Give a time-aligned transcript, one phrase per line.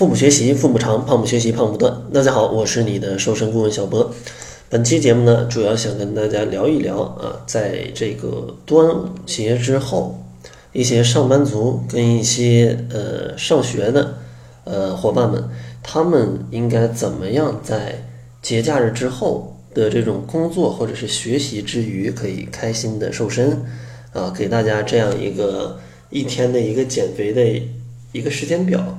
[0.00, 1.94] 腹部学习，腹部长；胖不学习，胖不断。
[2.10, 4.10] 大家好，我是你的瘦身顾问小博。
[4.70, 10.18] 本期节目呢，主要想跟大家聊一聊啊，在这个端午节之后，
[10.72, 14.16] 一些上班族跟一些呃上学的
[14.64, 15.44] 呃伙伴们，
[15.82, 18.02] 他们应该怎么样在
[18.40, 23.66] 节假日之后的这种工作或者是学习之余，可以开心的瘦身
[24.14, 24.32] 啊？
[24.34, 25.78] 给大家这样一个
[26.08, 27.62] 一天的一个减肥的
[28.12, 28.98] 一个时间表。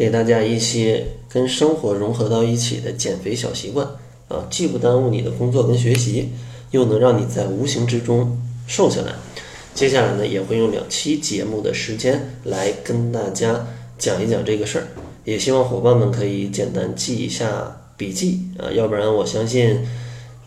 [0.00, 3.86] 给大家一些跟生活融合到一起的减肥小习惯
[4.28, 6.30] 啊，既不耽误你的工作跟学习，
[6.70, 9.12] 又能让你在无形之中瘦下来。
[9.74, 13.66] 接下来呢，也会用两期节目的时间来跟大家
[13.98, 14.88] 讲一讲这个事儿，
[15.26, 19.86] 也希望伙伴们可以简单记一下笔记啊，要不然我相信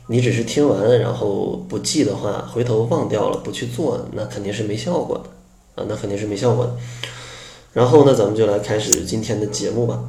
[0.08, 6.76] 你只是听完然后不记的话，回头忘掉了不去做，那肯定是没效果的啊，那肯定是没效果的。
[7.74, 10.00] 然后呢，咱们就来开始今天的节目吧。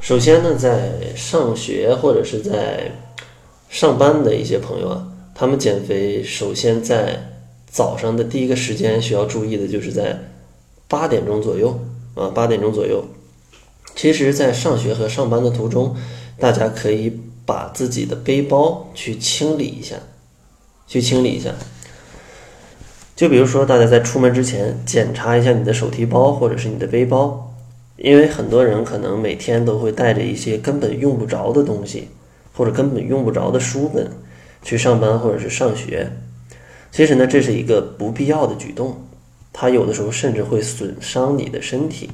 [0.00, 2.92] 首先呢，在上学或者是在
[3.70, 10.18] 上班的一些朋友啊，他们减肥首先在早上的第一个时间需要注意的就是在
[10.86, 11.80] 八点钟左右
[12.14, 13.04] 啊，八点钟左右。
[13.96, 15.96] 其实，在上学和上班的途中，
[16.38, 19.96] 大家可以把自己的背包去清理一下，
[20.86, 21.54] 去清理一下。
[23.16, 27.54] 就比如说，大家在出门之前检查一下你的手提包或者是你的背包，
[27.96, 32.08] 因为很多人可能每天都会带着一些根本用不着的东西，
[32.52, 34.10] 或者根本用不着的书本
[34.62, 36.10] 去上班或者是上学。
[36.90, 38.96] 其实呢，这是一个不必要的举动，
[39.52, 42.10] 它有的时候甚至会损伤你的身体。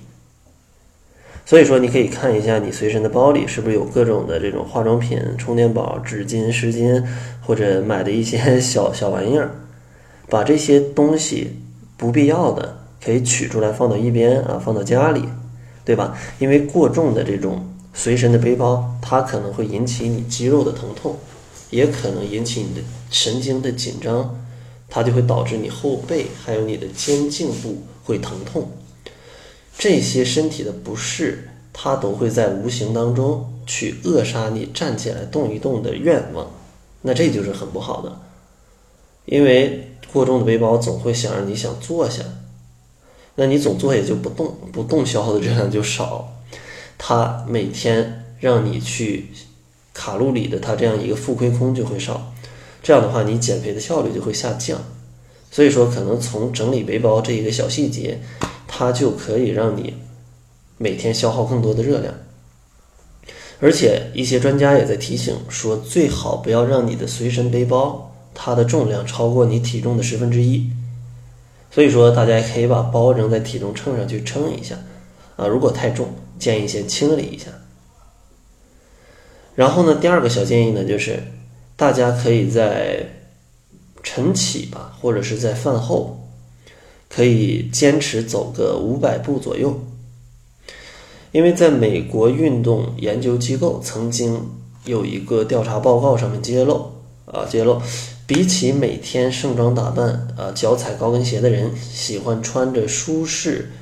[1.46, 7.02] 所以说，你可以看一下你随身的包里是不是有各种的这种化妆品、充电宝、纸巾、湿巾，
[7.40, 9.50] 或者买的一些 小小玩意儿。
[10.30, 11.56] 把这些东西
[11.96, 15.24] 不必要的可以取出来放到一边啊，放到家里，
[15.84, 16.16] 对吧？
[16.38, 21.18] 因为过重的这种随身的背包，它可能会引起你肌肉的疼痛，
[21.70, 24.38] 也可能引起你的神经的紧张，
[24.88, 28.70] 它就会导致你后背还有你的肩颈部会疼痛。
[29.76, 36.50] 这些身体的不适，它都会在无形当中去扼杀你站起来动一动的愿望，
[37.02, 38.20] 那这就是很不好的，
[39.24, 39.86] 因为。
[40.12, 42.22] 过重的背包总会想让你想坐下，
[43.36, 46.36] 那你总坐下就不动，不动消耗的热量就少，
[46.98, 49.28] 它每天让你去
[49.94, 52.32] 卡路里的它这样一个负亏空就会少，
[52.82, 54.78] 这样的话你减肥的效率就会下降。
[55.50, 58.20] 所以说，可能从整理背包这一个小细节，
[58.68, 59.94] 它就可以让你
[60.76, 62.14] 每天消耗更多的热量。
[63.60, 68.06] 而且一些专家也在提醒说，最好不要让你的随身背包。
[68.42, 70.66] 它的重量超过你体重的十分之一，
[71.70, 74.74] 所以说大家也可以把包扔在体重秤上去称一下，
[75.36, 76.08] 啊，如果太重，
[76.38, 77.48] 建议先清理一下。
[79.54, 81.22] 然后呢，第二个小建议呢，就是
[81.76, 83.06] 大家可以在
[84.02, 86.26] 晨起吧，或者是在饭后，
[87.10, 89.78] 可以坚持走个五百步左右，
[91.32, 94.48] 因为在美国运动研究机构曾经
[94.86, 96.90] 有一个调查报告上面揭露，
[97.26, 97.82] 啊，揭露。
[98.30, 103.72] 比起每天盛装打扮啊，脚踩高跟鞋的人，喜欢穿着舒适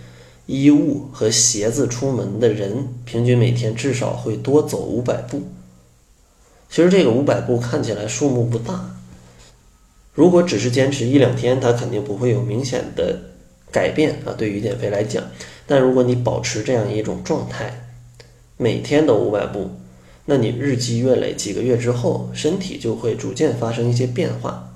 [0.46, 5.42] 衣物和鞋子出门的人，平均每天至少会多走五百步。
[6.70, 8.96] 其实这个五百步看起来数目不大，
[10.14, 13.20] 如果只是坚持一两天，它肯定不会有明显的
[13.70, 14.32] 改变啊。
[14.32, 15.22] 对于减肥来讲，
[15.66, 17.90] 但如果你保持这样一种状态，
[18.56, 19.70] 每天都五百步。
[20.30, 24.74] 那你日积月累，几个月之后，身体就会逐渐发生一些变化。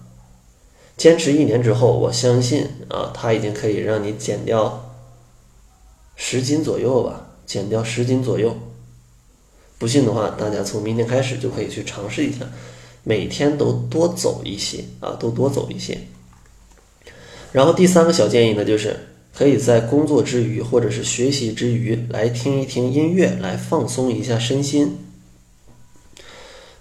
[0.97, 4.95] 坚持一年之后，我相信啊，它已经可以让你减掉
[6.17, 8.57] 十斤左右吧，减掉十斤左右。
[9.77, 12.47] 不信的话，大家从明天开始就可以去尝试一下，
[13.05, 15.99] 每天都多走一些啊，都多走一些。
[17.53, 18.99] 然后第三个小建议呢，就是
[19.35, 24.97] 可以在工作之余或者是学习之余来听一听音乐，来放松一下身心。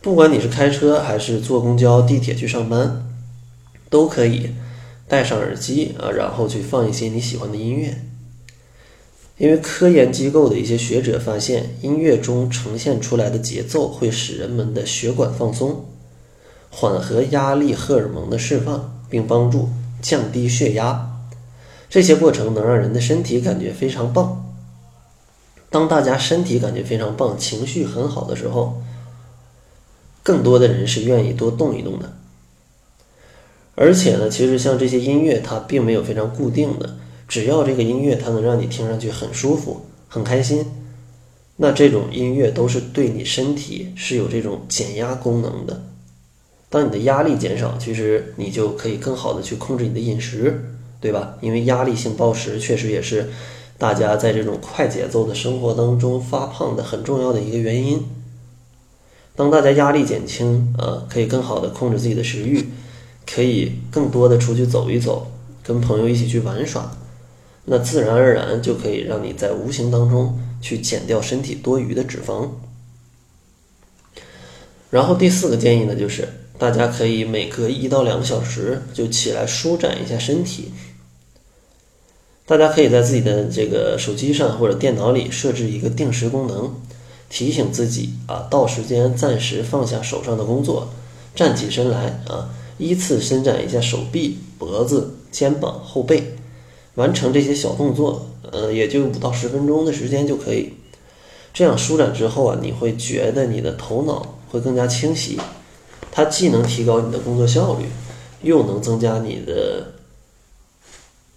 [0.02, 3.08] 不管你是开车还是坐公交、地铁去上班，
[3.88, 4.50] 都可以
[5.08, 8.02] 戴上耳机啊，然后去放一些你喜欢的音乐。
[9.38, 15.86] 因为科研机构的一些学者发现，音乐中呈现出来的节奏会使人们的血管放松，
[16.72, 19.70] 缓和压力荷尔蒙的释放，并帮助
[20.02, 21.12] 降低血压。
[21.90, 24.52] 这些过程能让人的身体感觉非常棒。
[25.70, 28.82] 当大家身体感觉非常棒、情绪很好的时候，
[30.24, 32.18] 更多的人是愿意多动一动的，
[33.76, 36.98] 而且呢，其实像这些音乐，它并没有非常固定的，
[37.28, 40.66] 只要这个音乐它能让你听上去很舒服、很开心，
[41.58, 45.82] 那这种音乐都是对你身体是有这种减压功能的。
[46.70, 50.64] 当你的压力减少，其实你就可以更好的去控制你的饮食，
[51.02, 51.38] 对吧？
[51.42, 53.30] 因为压力性暴食确实也是
[53.78, 58.06] 大家在这种快节奏的生活当中发胖的很重要的一个原因。
[59.42, 62.64] 当大家压力减轻，啊，可以更好的控制自己的食欲，
[63.26, 65.32] 可以更多的出去走一走，
[65.64, 66.96] 跟朋友一起去玩耍，
[67.66, 72.50] 那自然而然就可以让你在无形当中去减掉身体多余的脂肪。
[74.92, 76.28] 然后第四个建议呢，就是。
[76.60, 80.72] 大家可以每隔一到两个小时就起来舒展一下身体。
[82.46, 86.72] 大家可以在自己的这个手机上或者电脑里设置一个定时功能，
[87.32, 90.90] 提醒自己啊，到时间暂时放下手上的工作，
[91.34, 96.36] 站起身来啊，依次伸展一下手臂、脖子、肩膀、后背，
[96.96, 100.74] 完成这些小动作，呃，也就五到十分钟的时间就可以。
[101.54, 105.40] 这样舒展之后啊，你会觉得你的头脑会更加清晰。
[106.12, 107.86] 它既能提高你的工作效率，
[108.42, 109.94] 又能增加你的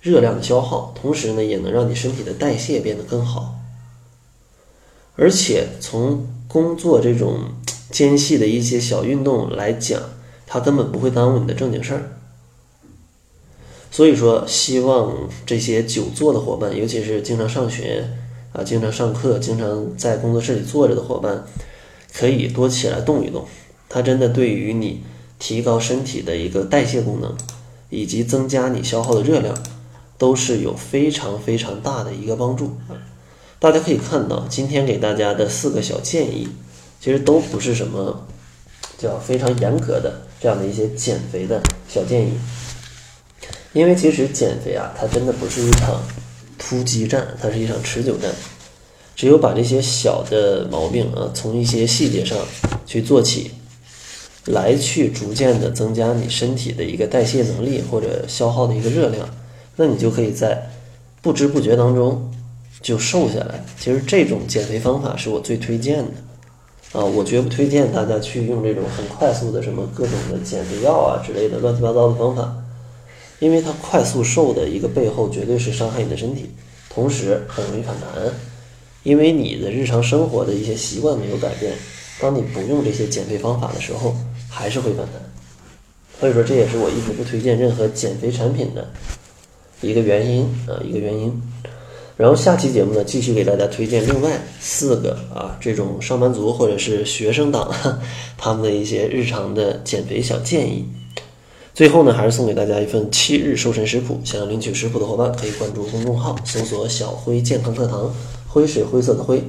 [0.00, 3.55] 热量的消耗，同时呢，也能让你身体的代谢变得更好。
[5.16, 7.38] 而且从工作这种
[7.90, 10.00] 间隙的一些小运动来讲，
[10.46, 12.11] 它根本不会耽误你的正经事儿。
[13.90, 18.11] 所以说，希望这些久坐的伙伴，尤其是经常上学
[18.52, 21.44] 啊、经常上课、经常在工作室里坐着的伙伴，
[22.12, 23.46] 可以多起来动一动。
[23.88, 25.05] 它真的对于你
[25.38, 27.37] 提高身体的一个代谢功能，
[27.88, 29.56] 以及增加你消耗的热量，
[30.19, 32.76] 都是有非常非常大的一个帮助。
[33.59, 36.49] 大家可以看到，今天给大家的四个小建议，
[37.01, 38.27] 其实都不是什么
[38.99, 42.33] 叫非常严格的这样的一些减肥的小建议。
[43.73, 46.03] 因为其实减肥啊，它真的不是一场
[46.59, 48.31] 突击战，它是一场持久战。
[49.17, 52.39] 只有把这些小的毛病啊，从一些细节上
[52.87, 53.51] 去做起。
[54.47, 59.27] 来去逐渐的增加你身体的一个代谢能力或者消耗的一个热量，
[59.77, 60.71] 那你就可以在
[61.23, 62.31] 不知不觉当中
[62.84, 63.64] 就瘦下来。
[63.81, 72.54] 其实这种减肥方法是我最推荐的，啊，我绝不推荐大家去用这种很快速的什么各种的减肥药啊之类的乱七八糟的方法，
[73.38, 76.50] 因为它快速瘦的一个背后绝对是伤害你的身体，
[76.90, 78.31] 同时很容易反弹，
[79.02, 81.72] 因为你的日常生活的一些习惯没有改变，
[82.20, 84.14] 当你不用这些减肥方法的时候。
[84.56, 85.14] 还是会反弹，
[86.20, 88.88] 所以说这也是我一直不推荐任何减肥产品的
[89.81, 91.42] 一个原因啊，一个原因。
[92.16, 94.31] 然后下期节目呢，继续给大家推荐另外
[94.61, 97.70] 四个啊，这种上班族或者是学生党
[98.38, 100.87] 他们的一些日常的减肥小建议。
[101.75, 108.14] 最后呢，还是送给大家一份七日瘦身食谱，想要领取食谱的伙伴可以关注公众号，搜索“小辉健康课堂”，
[108.49, 109.43] 灰是灰色的灰。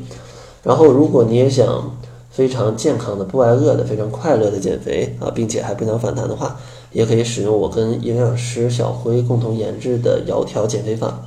[0.63, 1.97] 然后如果你也想。
[2.31, 6.59] 非常健康的、不挨饿的、非常快乐的减肥啊，并且还不想反弹的话，
[6.91, 11.25] 也可以使用我跟营养师小辉共同研制的窈窕减肥法。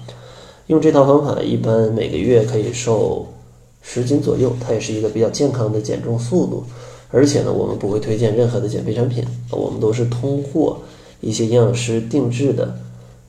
[0.68, 3.26] 用这套方法，一般每个月可以瘦
[3.82, 6.62] 十斤左右，它也是一个比较健康的减重速度。
[7.10, 10.78] 而且呢，我们不会推荐任何的减肥产品，我们都是通过
[11.22, 12.76] 一些营养师定制的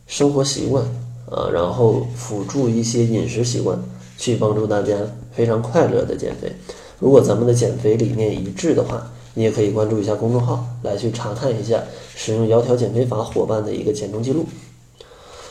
[0.06, 0.84] 生活习惯
[1.32, 3.80] 啊，然后辅助一些饮食习惯，
[4.18, 4.94] 去帮助大家
[5.32, 6.52] 非常快乐的减肥。
[7.00, 11.82] 如果咱们的减肥理念一致的话，你也可以关注一下公众号，来去查看一下
[12.14, 14.46] 使用窈窕减肥法伙伴的一个减重记录。